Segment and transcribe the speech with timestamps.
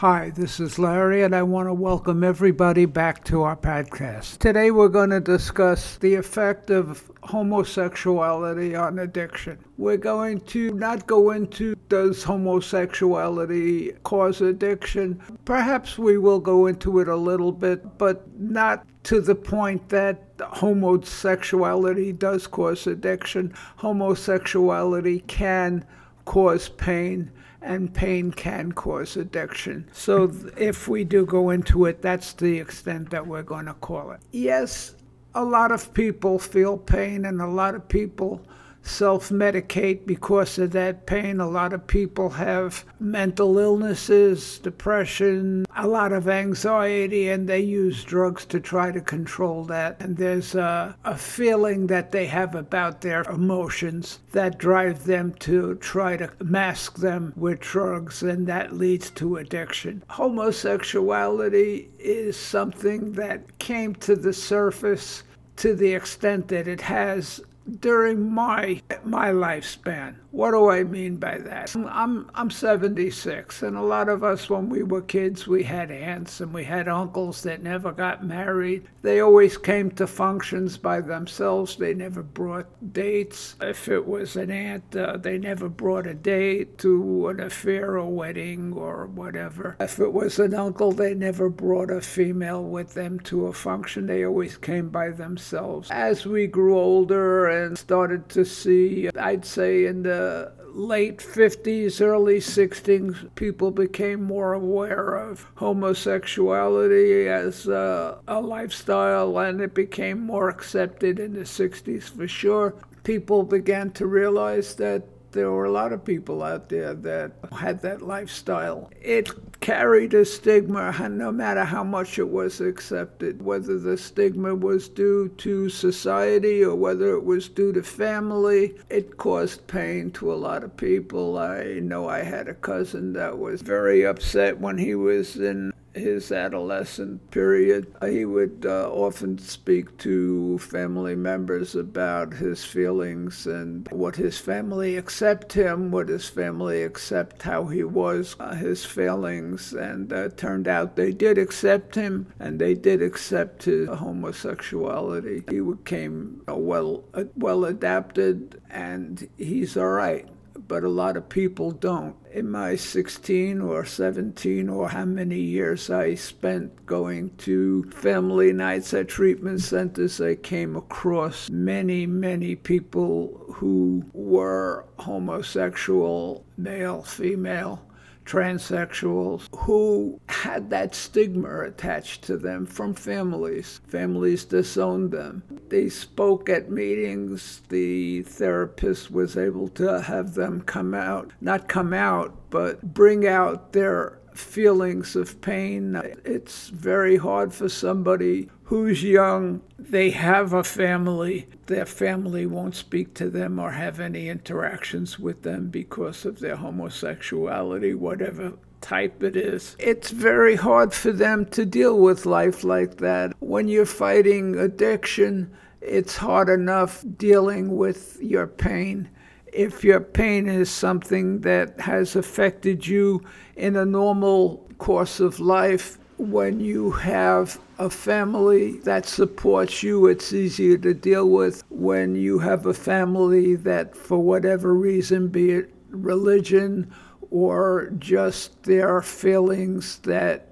[0.00, 4.36] Hi, this is Larry, and I want to welcome everybody back to our podcast.
[4.36, 9.58] Today, we're going to discuss the effect of homosexuality on addiction.
[9.78, 15.18] We're going to not go into does homosexuality cause addiction?
[15.46, 20.36] Perhaps we will go into it a little bit, but not to the point that
[20.40, 23.54] homosexuality does cause addiction.
[23.78, 25.86] Homosexuality can
[26.26, 27.32] cause pain
[27.66, 29.88] and pain can cause addiction.
[29.92, 34.12] So if we do go into it, that's the extent that we're going to call
[34.12, 34.20] it.
[34.32, 34.94] Yes,
[35.34, 38.40] a lot of people feel pain, and a lot of people
[38.86, 41.40] self medicate because of that pain.
[41.40, 48.04] A lot of people have mental illnesses, depression, a lot of anxiety, and they use
[48.04, 50.00] drugs to try to control that.
[50.00, 55.74] And there's a, a feeling that they have about their emotions that drive them to
[55.76, 60.02] try to mask them with drugs, and that leads to addiction.
[60.08, 65.24] Homosexuality is something that came to the surface
[65.56, 67.40] to the extent that it has
[67.80, 70.14] during my my lifespan.
[70.30, 71.74] What do I mean by that?
[71.74, 76.40] I'm I'm 76 and a lot of us when we were kids we had aunts
[76.40, 78.86] and we had uncles that never got married.
[79.02, 81.76] They always came to functions by themselves.
[81.76, 83.56] They never brought dates.
[83.60, 88.10] If it was an aunt, uh, they never brought a date to an affair or
[88.12, 89.76] wedding or whatever.
[89.80, 94.06] If it was an uncle, they never brought a female with them to a function.
[94.06, 95.90] They always came by themselves.
[95.90, 102.38] As we grew older and started to see, I'd say in the late 50s, early
[102.38, 110.48] 60s, people became more aware of homosexuality as a, a lifestyle and it became more
[110.48, 112.74] accepted in the 60s for sure.
[113.04, 115.04] People began to realize that
[115.36, 118.90] there were a lot of people out there that had that lifestyle.
[119.00, 124.88] It carried a stigma no matter how much it was accepted, whether the stigma was
[124.88, 128.74] due to society or whether it was due to family.
[128.88, 131.38] It caused pain to a lot of people.
[131.38, 136.30] I know I had a cousin that was very upset when he was in his
[136.30, 144.16] adolescent period, he would uh, often speak to family members about his feelings and what
[144.16, 150.12] his family accept him, what his family accept how he was, uh, his failings, and
[150.12, 155.42] uh, turned out they did accept him and they did accept his homosexuality.
[155.48, 157.04] He became well
[157.36, 160.28] well adapted and he's all right
[160.68, 162.16] but a lot of people don't.
[162.32, 168.92] In my 16 or 17 or how many years I spent going to family nights
[168.94, 177.82] at treatment centers, I came across many, many people who were homosexual, male, female,
[178.26, 183.80] transsexuals who had that stigma attached to them from families.
[183.86, 185.42] Families disowned them.
[185.68, 187.62] They spoke at meetings.
[187.68, 193.72] The therapist was able to have them come out, not come out, but bring out
[193.72, 196.00] their feelings of pain.
[196.24, 203.14] It's very hard for somebody who's young, they have a family, their family won't speak
[203.14, 209.36] to them or have any interactions with them because of their homosexuality, whatever type it
[209.36, 209.76] is.
[209.78, 213.34] It's very hard for them to deal with life like that.
[213.40, 219.08] When you're fighting addiction, it's hard enough dealing with your pain
[219.56, 223.22] if your pain is something that has affected you
[223.56, 230.32] in a normal course of life, when you have a family that supports you, it's
[230.32, 231.62] easier to deal with.
[231.70, 236.92] When you have a family that, for whatever reason, be it religion
[237.30, 240.48] or just their feelings that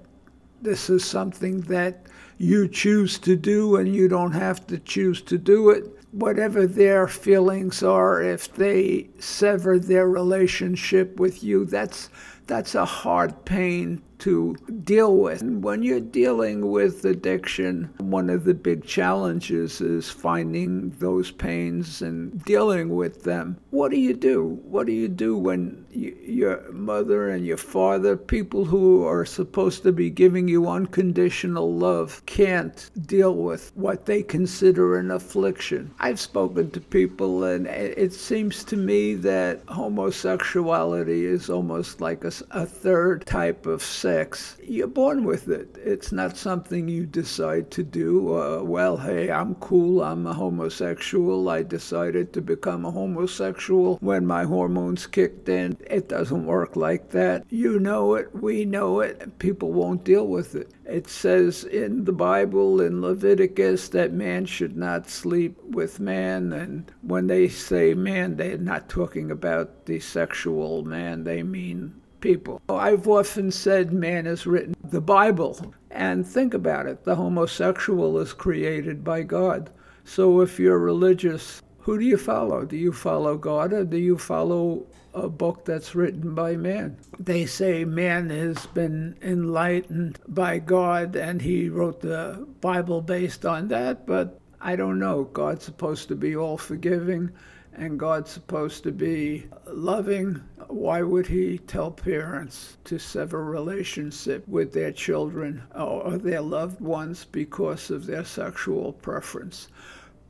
[0.61, 2.07] this is something that
[2.37, 7.07] you choose to do and you don't have to choose to do it, whatever their
[7.07, 12.09] feelings are, if they sever their relationship with you, that's
[12.47, 15.41] that's a hard pain to deal with.
[15.41, 22.01] And when you're dealing with addiction, one of the big challenges is finding those pains
[22.01, 23.57] and dealing with them.
[23.71, 24.59] What do you do?
[24.63, 29.83] What do you do when you, your mother and your father, people who are supposed
[29.83, 35.93] to be giving you unconditional love, can't deal with what they consider an affliction?
[35.99, 42.31] I've spoken to people, and it seems to me that homosexuality is almost like a
[42.51, 44.57] a third type of sex.
[44.63, 45.77] You're born with it.
[45.83, 48.37] It's not something you decide to do.
[48.37, 50.03] Uh, well, hey, I'm cool.
[50.03, 51.49] I'm a homosexual.
[51.49, 55.77] I decided to become a homosexual when my hormones kicked in.
[55.87, 57.45] It doesn't work like that.
[57.49, 58.33] You know it.
[58.33, 59.37] We know it.
[59.39, 60.71] People won't deal with it.
[60.87, 66.53] It says in the Bible, in Leviticus, that man should not sleep with man.
[66.53, 72.61] And when they say man, they're not talking about the sexual man, they mean people.
[72.69, 75.73] I've often said man has written the Bible.
[75.91, 79.71] And think about it the homosexual is created by God.
[80.03, 82.65] So if you're religious, who do you follow?
[82.65, 84.85] Do you follow God or do you follow
[85.15, 86.97] a book that's written by man.
[87.17, 93.69] They say man has been enlightened by God and he wrote the Bible based on
[93.69, 95.23] that, but I don't know.
[95.23, 97.31] God's supposed to be all forgiving
[97.73, 100.41] and God's supposed to be loving.
[100.67, 107.25] Why would he tell parents to sever relationship with their children or their loved ones
[107.31, 109.69] because of their sexual preference?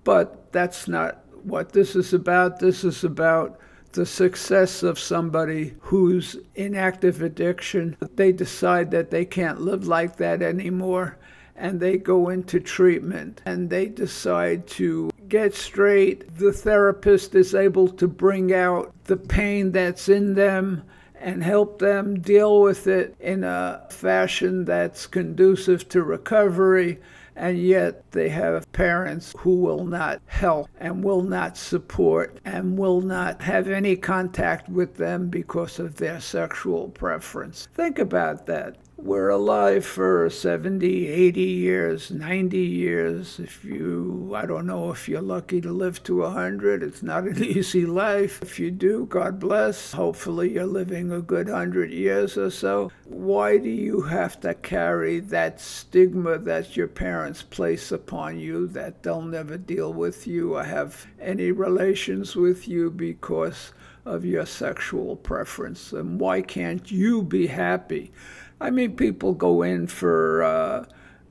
[0.03, 2.59] But that's not what this is about.
[2.59, 3.59] This is about
[3.93, 7.95] the success of somebody who's in active addiction.
[8.15, 11.17] They decide that they can't live like that anymore
[11.55, 16.35] and they go into treatment and they decide to get straight.
[16.37, 20.83] The therapist is able to bring out the pain that's in them
[21.15, 26.99] and help them deal with it in a fashion that's conducive to recovery
[27.35, 33.01] and yet they have parents who will not help and will not support and will
[33.01, 37.67] not have any contact with them because of their sexual preference.
[37.73, 43.39] Think about that we're alive for 70, 80 years, 90 years.
[43.39, 47.43] If you, I don't know if you're lucky to live to 100, it's not an
[47.43, 48.41] easy life.
[48.41, 49.91] If you do, God bless.
[49.91, 52.89] Hopefully, you're living a good 100 years or so.
[53.03, 59.03] Why do you have to carry that stigma that your parents place upon you that
[59.03, 63.73] they'll never deal with you or have any relations with you because
[64.05, 65.91] of your sexual preference?
[65.91, 68.13] And why can't you be happy?
[68.59, 70.85] I mean, people go in for uh,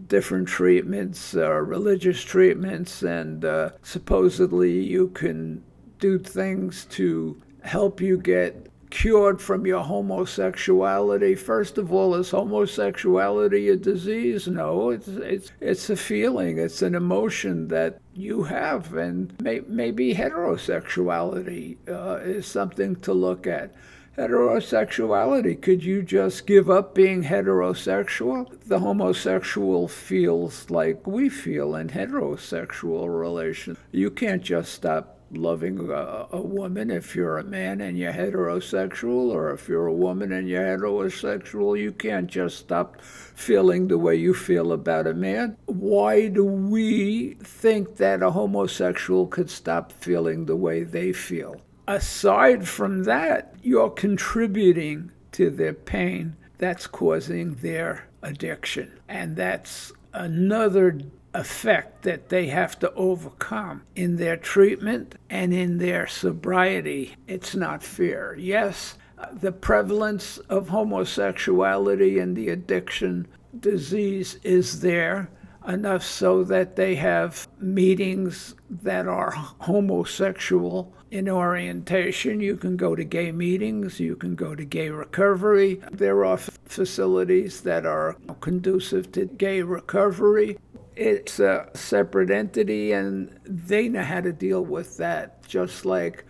[0.06, 5.62] different treatments, uh, religious treatments, and uh, supposedly you can
[5.98, 11.34] do things to help you get cured from your homosexuality.
[11.34, 14.46] First of all, is homosexuality a disease?
[14.46, 20.14] No, it's it's it's a feeling, it's an emotion that you have, and may, maybe
[20.14, 23.74] heterosexuality uh, is something to look at
[24.16, 25.60] heterosexuality.
[25.60, 28.58] Could you just give up being heterosexual?
[28.66, 33.78] The homosexual feels like we feel in heterosexual relations.
[33.92, 39.32] You can't just stop loving a, a, woman if you're a man and you're heterosexual,
[39.32, 41.80] or if you're a woman and you're heterosexual.
[41.80, 45.56] You can't just stop feeling the way you feel about a man.
[45.66, 51.60] Why do we think that a homosexual could stop feeling the way they feel?
[51.86, 58.98] Aside from that, you're contributing to their pain that's causing their addiction.
[59.08, 61.00] And that's another
[61.34, 67.16] effect that they have to overcome in their treatment and in their sobriety.
[67.26, 68.36] It's not fair.
[68.38, 68.96] Yes,
[69.32, 73.26] the prevalence of homosexuality and the addiction
[73.58, 75.28] disease is there
[75.66, 82.40] enough so that they have meetings that are homosexual in orientation.
[82.40, 85.80] You can go to gay meetings, you can go to gay recovery.
[85.92, 90.58] There are facilities that are conducive to gay recovery.
[90.96, 96.24] It's a separate entity, and they know how to deal with that, just like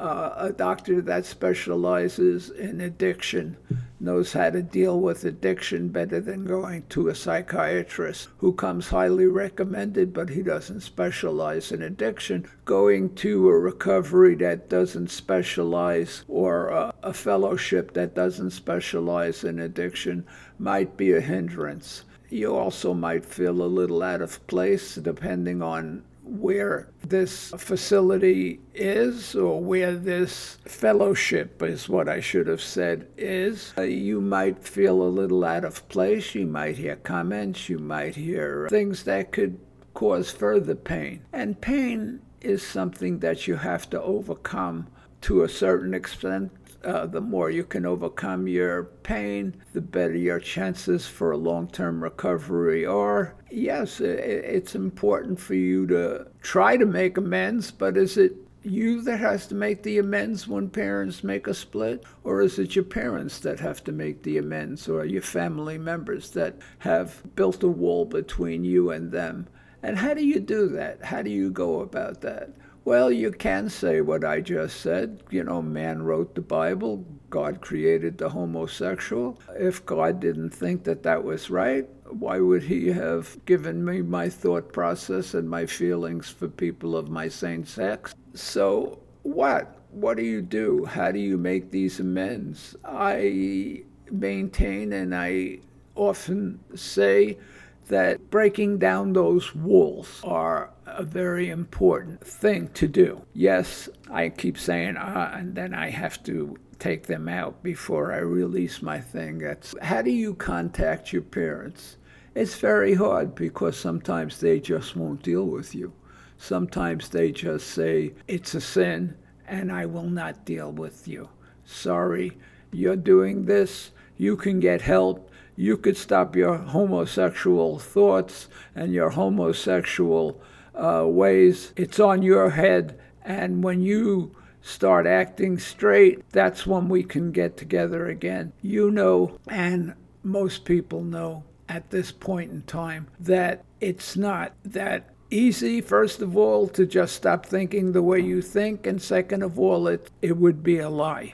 [0.00, 3.56] uh, a doctor that specializes in addiction
[4.00, 9.26] knows how to deal with addiction better than going to a psychiatrist who comes highly
[9.26, 12.48] recommended, but he doesn't specialize in addiction.
[12.64, 19.58] Going to a recovery that doesn't specialize or a, a fellowship that doesn't specialize in
[19.58, 20.24] addiction
[20.58, 22.04] might be a hindrance.
[22.30, 29.34] You also might feel a little out of place depending on where this facility is
[29.34, 35.02] or where this fellowship is what I should have said is, uh, you might feel
[35.02, 36.34] a little out of place.
[36.34, 39.58] You might hear comments, you might hear things that could
[39.94, 41.22] cause further pain.
[41.32, 44.86] And pain is something that you have to overcome
[45.22, 46.52] to a certain extent
[46.84, 51.68] uh, the more you can overcome your pain, the better your chances for a long
[51.68, 53.34] term recovery are.
[53.50, 59.18] Yes, it's important for you to try to make amends, but is it you that
[59.18, 62.04] has to make the amends when parents make a split?
[62.24, 66.30] Or is it your parents that have to make the amends, or your family members
[66.32, 69.48] that have built a wall between you and them?
[69.82, 71.04] And how do you do that?
[71.04, 72.50] How do you go about that?
[72.90, 75.22] Well, you can say what I just said.
[75.30, 79.38] You know, man wrote the Bible, God created the homosexual.
[79.56, 84.28] If God didn't think that that was right, why would he have given me my
[84.28, 88.12] thought process and my feelings for people of my same sex?
[88.34, 89.78] So, what?
[89.92, 90.84] What do you do?
[90.84, 92.74] How do you make these amends?
[92.84, 95.60] I maintain and I
[95.94, 97.38] often say
[97.86, 103.22] that breaking down those walls are a very important thing to do.
[103.32, 108.18] Yes, I keep saying ah, and then I have to take them out before I
[108.18, 109.38] release my thing.
[109.38, 111.96] That's how do you contact your parents?
[112.34, 115.92] It's very hard because sometimes they just won't deal with you.
[116.38, 119.16] Sometimes they just say it's a sin
[119.46, 121.28] and I will not deal with you.
[121.64, 122.38] Sorry,
[122.72, 123.90] you're doing this.
[124.16, 125.30] You can get help
[125.60, 130.40] you could stop your homosexual thoughts and your homosexual
[130.74, 131.72] uh, ways.
[131.76, 132.98] It's on your head.
[133.24, 138.52] And when you start acting straight, that's when we can get together again.
[138.62, 145.08] You know, and most people know at this point in time, that it's not that
[145.30, 149.56] easy, first of all, to just stop thinking the way you think, and second of
[149.56, 151.32] all, it, it would be a lie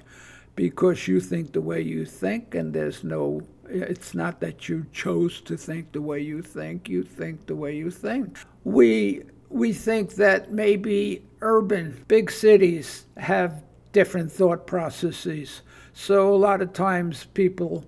[0.55, 3.41] because you think the way you think, and there's no
[3.79, 7.77] it's not that you chose to think the way you think, you think the way
[7.77, 8.39] you think.
[8.65, 15.63] We we think that maybe urban big cities have different thought processes.
[15.93, 17.87] So a lot of times people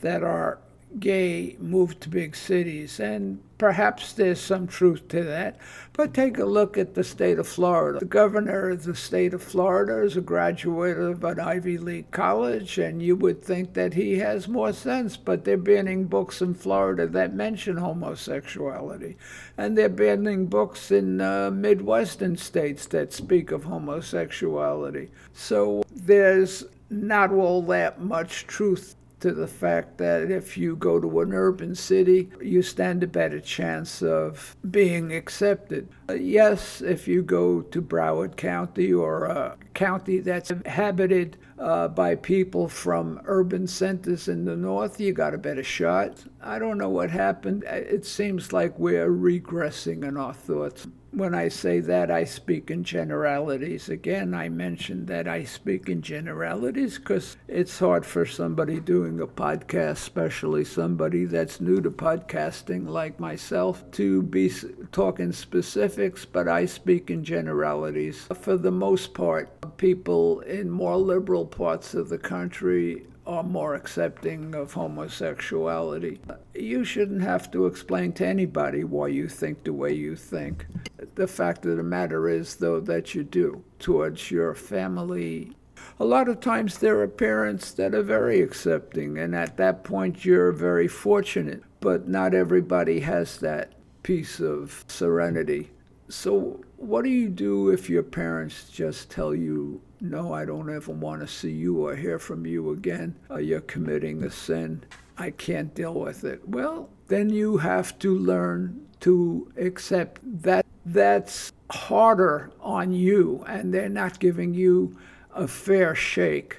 [0.00, 0.58] that are
[0.98, 5.58] gay move to big cities, and perhaps there's some truth to that.
[5.92, 7.98] But take a look at the state of Florida.
[7.98, 12.78] The governor of the state of Florida is a graduate of an Ivy League college,
[12.78, 17.06] and you would think that he has more sense, but they're banning books in Florida
[17.06, 19.16] that mention homosexuality.
[19.56, 25.10] And they're banning books in uh, Midwestern states that speak of homosexuality.
[25.34, 31.20] So there's not all that much truth to the fact that if you go to
[31.20, 35.88] an urban city, you stand a better chance of being accepted.
[36.08, 42.14] Uh, yes, if you go to Broward County or a county that's inhabited uh, by
[42.14, 46.24] people from urban centers in the north, you got a better shot.
[46.40, 47.64] I don't know what happened.
[47.64, 50.86] It seems like we're regressing in our thoughts.
[51.12, 53.88] When I say that, I speak in generalities.
[53.88, 59.26] Again, I mentioned that I speak in generalities because it's hard for somebody doing a
[59.26, 64.52] podcast, especially somebody that's new to podcasting like myself, to be
[64.92, 68.28] talking specifics, but I speak in generalities.
[68.32, 74.54] For the most part, people in more liberal parts of the country are more accepting
[74.54, 76.20] of homosexuality.
[76.54, 80.66] You shouldn't have to explain to anybody why you think the way you think.
[81.14, 85.56] The fact of the matter is, though, that you do towards your family.
[85.98, 90.24] A lot of times there are parents that are very accepting, and at that point
[90.24, 95.70] you're very fortunate, but not everybody has that piece of serenity.
[96.08, 100.92] So, what do you do if your parents just tell you no, I don't ever
[100.92, 103.16] want to see you or hear from you again.
[103.30, 104.82] Uh, you're committing a sin.
[105.18, 106.48] I can't deal with it.
[106.48, 113.88] Well, then you have to learn to accept that that's harder on you and they're
[113.88, 114.96] not giving you
[115.34, 116.58] a fair shake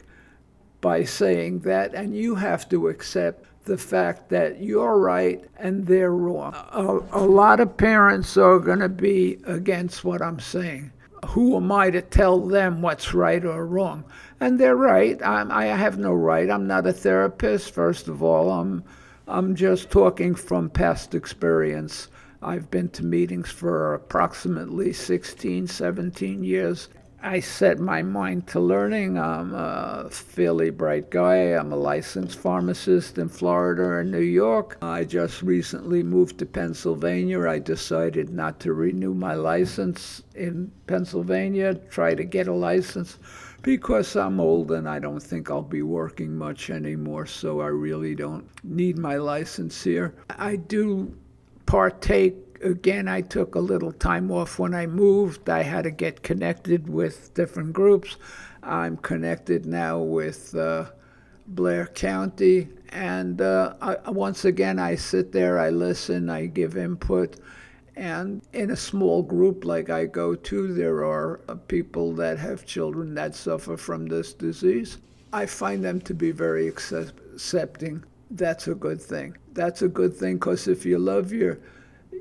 [0.80, 1.94] by saying that.
[1.94, 6.54] And you have to accept the fact that you're right and they're wrong.
[6.72, 10.92] A, a lot of parents are going to be against what I'm saying
[11.28, 14.04] who am I to tell them what's right or wrong?
[14.40, 15.22] And they're right.
[15.24, 16.50] I'm, I have no right.
[16.50, 18.50] I'm not a therapist, first of all.
[18.50, 18.84] I'm,
[19.28, 22.08] I'm just talking from past experience.
[22.44, 26.90] I've been to meetings for approximately 16, 17 years.
[27.22, 29.20] I set my mind to learning.
[29.20, 31.36] I'm a fairly bright guy.
[31.36, 34.80] I'm a licensed pharmacist in Florida and New York.
[34.82, 37.48] I just recently moved to Pennsylvania.
[37.48, 43.20] I decided not to renew my license in Pennsylvania, try to get a license
[43.62, 48.16] because I'm old and I don't think I'll be working much anymore, so I really
[48.16, 50.16] don't need my license here.
[50.32, 51.16] I do
[51.66, 55.50] partake again, I took a little time off when I moved.
[55.50, 58.18] I had to get connected with different groups.
[58.64, 60.86] I'm connected now with uh,
[61.48, 62.70] Blair County.
[62.90, 67.38] And uh, I, once again, I sit there, I listen, I give input.
[67.96, 72.66] And in a small group like I go to, there are uh, people that have
[72.66, 74.98] children that suffer from this disease.
[75.34, 78.04] I find them to be very accepting.
[78.32, 79.36] That's a good thing.
[79.52, 81.60] That's a good thing because if you love your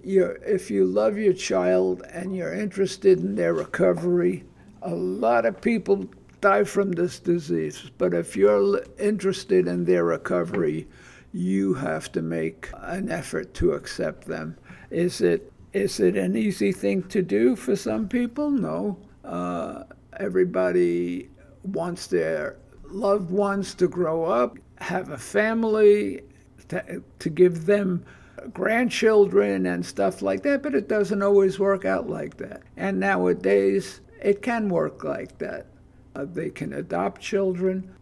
[0.02, 4.45] your if you love your child and you're interested in their recovery,
[4.83, 6.09] a lot of people
[6.40, 7.90] die from this disease.
[7.97, 10.88] But if you're interested in their recovery,
[11.33, 14.57] you have to make an effort to accept them.
[14.90, 18.50] Is it is it an easy thing to do for some people?
[18.50, 18.99] No.
[19.23, 19.85] Uh,
[20.19, 21.31] everybody
[21.62, 22.57] wants their
[22.92, 26.23] loved ones to grow up, have a family,
[26.68, 28.04] to, to give them
[28.52, 32.62] grandchildren and stuff like that, but it doesn't always work out like that.
[32.76, 35.66] And nowadays, it can work like that.
[36.14, 37.94] Uh, they can adopt children.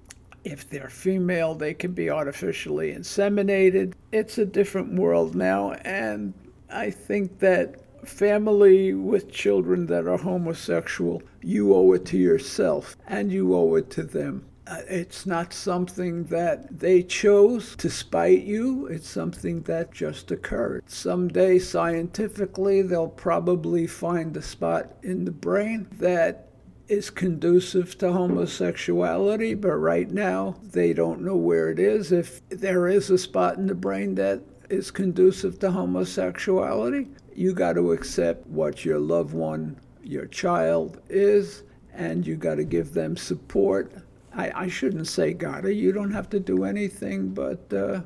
[0.45, 3.93] If they're female, they can be artificially inseminated.
[4.13, 6.33] It's a different world now, and
[6.71, 7.77] I think that
[8.07, 13.91] family with children that are homosexual, you owe it to yourself and you owe it
[13.91, 14.45] to them.
[14.69, 18.87] Uh, it's not something that they chose to spite you.
[18.87, 20.83] It's something that just occurred.
[20.87, 26.49] Someday, scientifically, they'll probably find a spot in the brain that
[26.87, 32.13] is conducive to homosexuality, but right now they don't know where it is.
[32.13, 37.75] If there is a spot in the brain that is conducive to homosexuality, you got
[37.75, 41.63] to accept what your loved one, your child is,
[41.95, 43.93] and you got to give them support
[44.35, 45.73] I, I shouldn't say gotta.
[45.73, 48.03] You don't have to do anything but uh,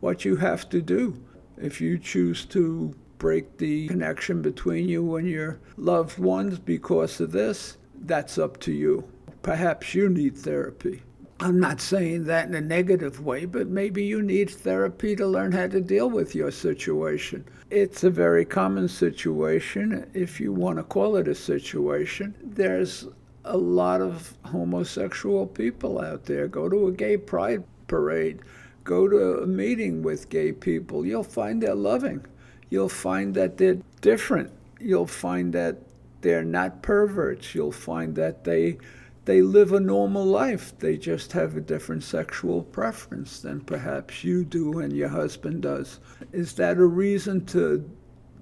[0.00, 1.22] what you have to do.
[1.56, 7.32] If you choose to break the connection between you and your loved ones because of
[7.32, 9.08] this, that's up to you.
[9.42, 11.02] Perhaps you need therapy.
[11.38, 15.52] I'm not saying that in a negative way, but maybe you need therapy to learn
[15.52, 17.44] how to deal with your situation.
[17.70, 22.34] It's a very common situation, if you want to call it a situation.
[22.42, 23.06] There's
[23.46, 26.48] a lot of homosexual people out there.
[26.48, 28.40] Go to a gay pride parade,
[28.84, 31.06] go to a meeting with gay people.
[31.06, 32.24] You'll find they're loving.
[32.70, 34.52] You'll find that they're different.
[34.80, 35.78] You'll find that
[36.20, 37.54] they're not perverts.
[37.54, 38.78] You'll find that they
[39.26, 40.78] they live a normal life.
[40.78, 45.98] They just have a different sexual preference than perhaps you do and your husband does.
[46.32, 47.88] Is that a reason to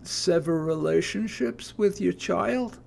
[0.02, 2.78] sever relationships with your child?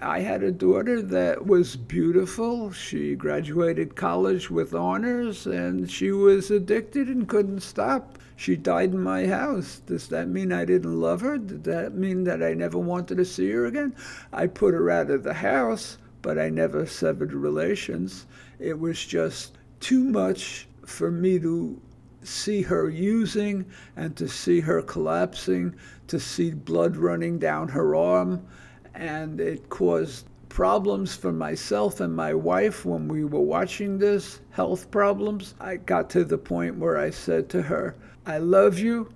[0.00, 2.70] I had a daughter that was beautiful.
[2.70, 8.18] She graduated college with honors and she was addicted and couldn't stop.
[8.36, 9.80] She died in my house.
[9.86, 11.38] Does that mean I didn't love her?
[11.38, 13.94] Did that mean that I never wanted to see her again?
[14.34, 18.26] I put her out of the house, but I never severed relations.
[18.58, 21.80] It was just too much for me to
[22.22, 23.64] see her using
[23.96, 25.74] and to see her collapsing,
[26.08, 28.46] to see blood running down her arm
[28.94, 34.90] and it caused problems for myself and my wife when we were watching this, health
[34.90, 35.54] problems.
[35.60, 37.94] I got to the point where I said to her,
[38.26, 39.12] I love you.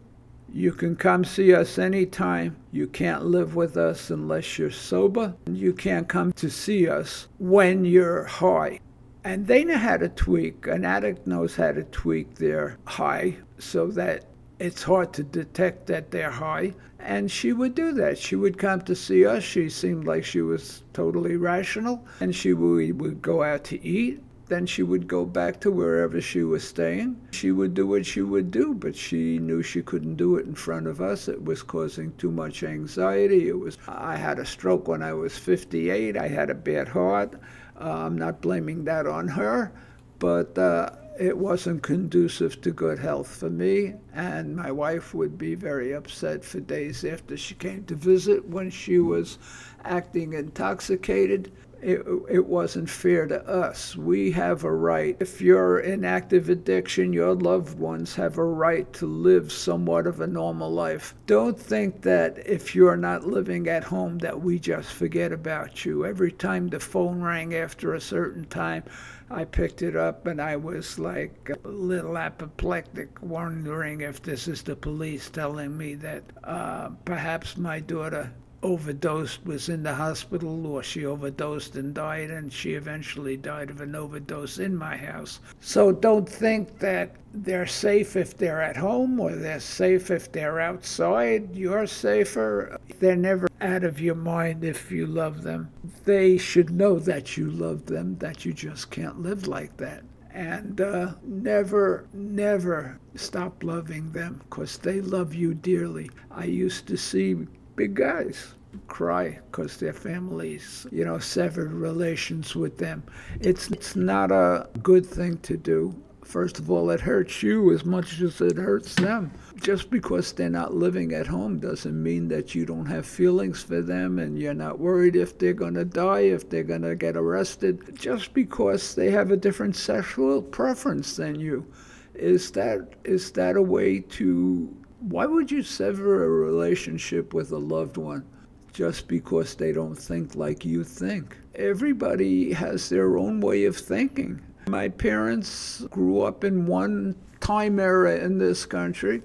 [0.53, 2.57] You can come see us anytime.
[2.71, 5.35] You can't live with us unless you're sober.
[5.47, 8.79] And you can't come to see us when you're high.
[9.25, 10.67] And they know how to tweak.
[10.69, 14.27] An addict knows how to tweak their high so that
[14.61, 16.75] it's hard to detect that they're high.
[17.07, 18.17] And she would do that.
[18.17, 19.43] She would come to see us.
[19.43, 22.03] She seemed like she was totally rational.
[22.19, 24.23] And she would, would go out to eat.
[24.47, 27.21] Then she would go back to wherever she was staying.
[27.33, 30.55] She would do what she would do, but she knew she couldn't do it in
[30.55, 31.29] front of us.
[31.29, 33.49] It was causing too much anxiety.
[33.49, 33.77] It was.
[33.87, 36.17] I had a stroke when I was 58.
[36.17, 37.35] I had a bad heart.
[37.79, 39.73] Uh, I'm not blaming that on her,
[40.19, 40.57] but.
[40.57, 45.93] Uh, it wasn't conducive to good health for me, and my wife would be very
[45.93, 49.39] upset for days after she came to visit when she was
[49.85, 51.53] acting intoxicated.
[51.85, 53.95] It, it wasn't fair to us.
[53.95, 55.19] We have a right.
[55.21, 60.23] If you're in active addiction, your loved ones have a right to live somewhat of
[60.23, 61.15] a normal life.
[61.27, 66.07] Don't think that if you're not living at home that we just forget about you.
[66.07, 68.85] Every time the phone rang after a certain time,
[69.31, 74.63] I picked it up and I was like a little apoplectic, wondering if this is
[74.63, 78.33] the police telling me that uh, perhaps my daughter
[78.65, 83.83] overdosed, was in the hospital, or she overdosed and died, and she eventually died of
[83.83, 85.39] an overdose in my house.
[85.61, 90.61] So don't think that they're safe if they're at home or they're safe if they're
[90.61, 91.55] outside.
[91.55, 92.79] You're safer.
[92.99, 95.71] They're never out of your mind if you love them.
[96.05, 100.81] They should know that you love them, that you just can't live like that and
[100.81, 106.11] uh, never, never stop loving them because they love you dearly.
[106.33, 107.47] I used to see
[107.77, 108.55] big guys
[108.87, 113.03] cry because their families, you know, severed relations with them.
[113.41, 115.95] It's it's not a good thing to do.
[116.25, 119.31] First of all, it hurts you as much as it hurts them.
[119.57, 123.83] Just because they're not living at home doesn't mean that you don't have feelings for
[123.83, 127.17] them and you're not worried if they're going to die, if they're going to get
[127.17, 127.95] arrested.
[127.95, 131.67] Just because they have a different sexual preference than you.
[132.15, 134.75] Is that is that a way to
[135.09, 138.25] why would you sever a relationship with a loved one
[138.73, 141.37] just because they don't think like you think?
[141.55, 144.41] Everybody has their own way of thinking.
[144.67, 149.23] My parents grew up in one time era in this country,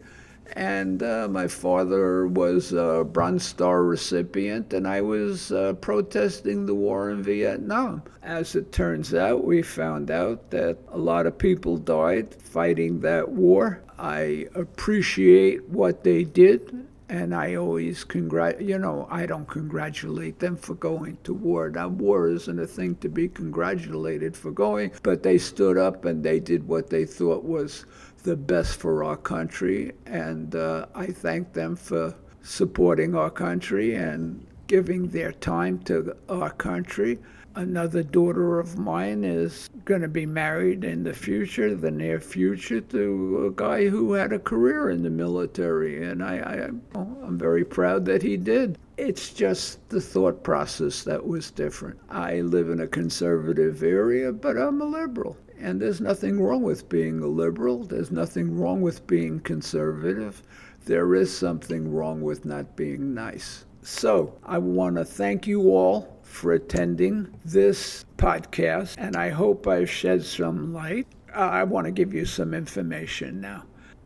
[0.54, 6.76] and uh, my father was a Bronze Star recipient, and I was uh, protesting the
[6.76, 8.04] war in Vietnam.
[8.24, 13.30] As it turns out, we found out that a lot of people died fighting that
[13.30, 13.82] war.
[13.98, 20.56] I appreciate what they did and I always congrat you know I don't congratulate them
[20.56, 21.70] for going to war.
[21.70, 26.24] Now war isn't a thing to be congratulated for going, but they stood up and
[26.24, 27.86] they did what they thought was
[28.24, 34.46] the best for our country, and uh, I thank them for supporting our country and
[34.68, 37.20] giving their time to our country.
[37.56, 42.80] Another daughter of mine is going to be married in the future, the near future,
[42.80, 47.66] to a guy who had a career in the military, and I, I, I'm very
[47.66, 48.78] proud that he did.
[48.98, 52.00] It's just the thought process that was different.
[52.10, 55.36] I live in a conservative area, but I'm a liberal.
[55.60, 57.84] And there's nothing wrong with being a liberal.
[57.84, 60.42] There's nothing wrong with being conservative.
[60.86, 63.66] There is something wrong with not being nice.
[63.82, 69.90] So I want to thank you all for attending this podcast, and I hope I've
[69.90, 71.08] shed some light.
[71.36, 73.64] Uh, I want to give you some information now.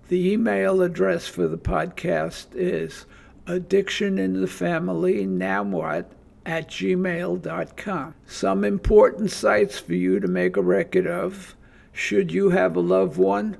[0.07, 3.05] The email address for the podcast is
[3.47, 6.11] addiction in the family now what
[6.45, 8.15] at gmail.com.
[8.25, 11.55] Some important sites for you to make a record of
[11.91, 13.57] should you have a loved one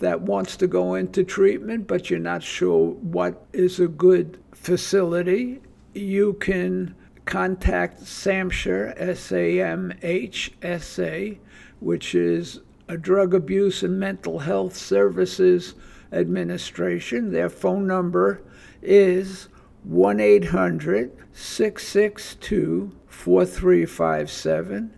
[0.00, 5.60] that wants to go into treatment but you're not sure what is a good facility.
[5.92, 6.94] You can
[7.24, 11.38] contact SAMHSA, S A M H S A,
[11.80, 15.74] which is a Drug Abuse and Mental Health Services
[16.12, 17.32] Administration.
[17.32, 18.42] Their phone number
[18.82, 19.48] is
[19.84, 24.96] 1 800 662 4357.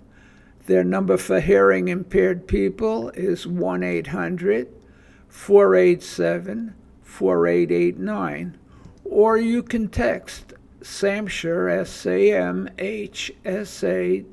[0.67, 4.69] Their number for hearing impaired people is 1 800
[5.29, 8.59] 487 4889.
[9.05, 12.71] Or you can text SAMHSA, S-A-M-H-S-A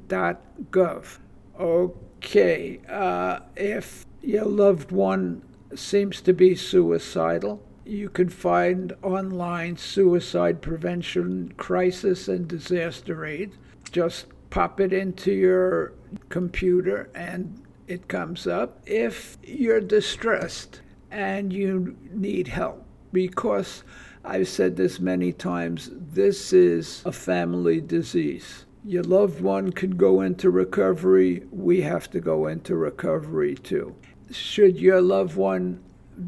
[0.08, 1.18] dot gov.
[1.60, 5.42] Okay, uh, if your loved one
[5.76, 13.54] seems to be suicidal, you can find online suicide prevention crisis and disaster aid.
[13.92, 15.94] Just pop it into your
[16.30, 18.82] computer and it comes up.
[18.86, 23.84] If you're distressed and you need help, because
[24.24, 28.66] I've said this many times this is a family disease.
[28.86, 33.96] Your loved one can go into recovery, we have to go into recovery too.
[34.32, 35.84] Should your loved one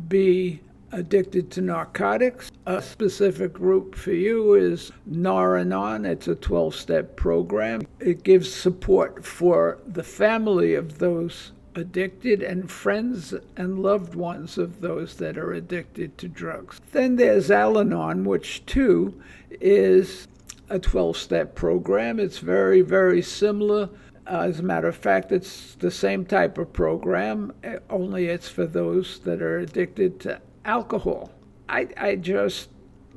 [0.08, 0.62] be
[0.96, 6.06] addicted to narcotics, a specific group for you is Nar-Anon.
[6.06, 7.82] It's a 12 step program.
[8.00, 14.80] It gives support for the family of those addicted and friends and loved ones of
[14.80, 16.80] those that are addicted to drugs.
[16.94, 19.22] Then there's Al Anon, which too
[19.60, 20.30] is
[20.70, 22.22] a 12 step program.
[22.22, 23.90] It's very, very similar.
[24.26, 28.48] Uh, as a matter of fact, it's the same type of program, eh, only it's
[28.48, 31.32] for those that are addicted to alcohol.
[31.70, 32.70] I, I just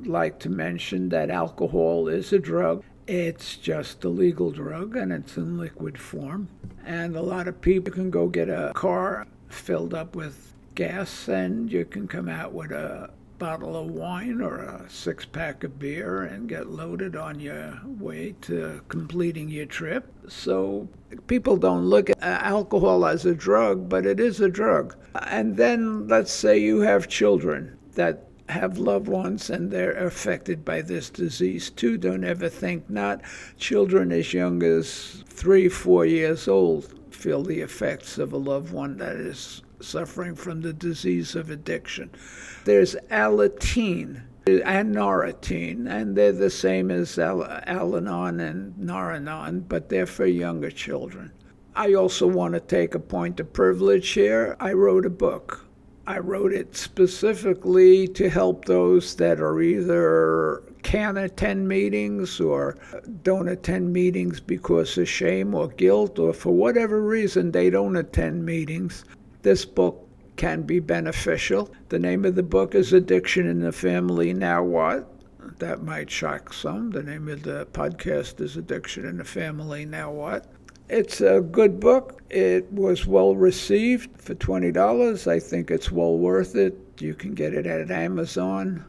[0.05, 2.83] like to mention that alcohol is a drug.
[3.07, 6.47] It's just a legal drug and it's in liquid form.
[6.85, 11.71] And a lot of people can go get a car filled up with gas and
[11.71, 13.09] you can come out with a
[13.39, 18.35] bottle of wine or a six pack of beer and get loaded on your way
[18.41, 20.11] to completing your trip.
[20.27, 20.89] So
[21.27, 24.95] people don't look at uh, alcohol as a drug, but it is a drug.
[25.15, 30.81] And then let's say you have children that have loved ones and they're affected by
[30.81, 31.97] this disease too.
[31.97, 33.21] Don't ever think not.
[33.57, 38.97] Children as young as three, four years old feel the effects of a loved one
[38.97, 42.11] that is suffering from the disease of addiction.
[42.65, 50.05] There's Alateen and Narateen, and they're the same as Al- Alanon and Nar-Anon, but they're
[50.05, 51.31] for younger children.
[51.75, 54.57] I also want to take a point of privilege here.
[54.59, 55.69] I wrote a book
[56.09, 62.77] I wrote it specifically to help those that are either can't attend meetings or
[63.21, 68.43] don't attend meetings because of shame or guilt or for whatever reason they don't attend
[68.43, 69.05] meetings,
[69.41, 71.69] this book can be beneficial.
[71.89, 75.11] The name of the book is Addiction in the Family Now What?
[75.59, 76.91] That might shock some.
[76.91, 80.45] The name of the podcast is Addiction in the Family Now What?
[80.89, 82.21] It's a good book.
[82.29, 85.27] It was well received for $20.
[85.27, 86.77] I think it's well worth it.
[86.99, 88.85] You can get it at Amazon.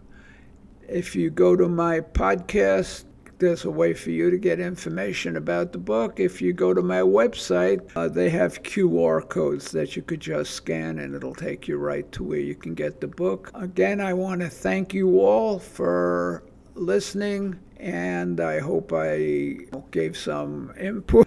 [0.89, 3.05] If you go to my podcast,
[3.41, 6.21] there's a way for you to get information about the book.
[6.21, 10.53] If you go to my website, uh, they have QR codes that you could just
[10.53, 13.51] scan and it'll take you right to where you can get the book.
[13.55, 19.57] Again, I want to thank you all for listening and I hope I
[19.91, 21.27] gave some input.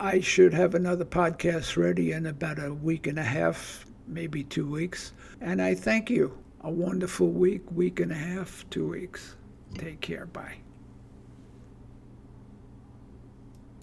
[0.00, 4.68] I should have another podcast ready in about a week and a half, maybe two
[4.68, 5.12] weeks.
[5.40, 6.36] And I thank you.
[6.62, 9.36] A wonderful week, week and a half, two weeks.
[9.74, 10.26] Take care.
[10.26, 10.58] Bye.